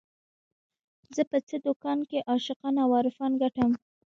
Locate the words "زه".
1.15-1.21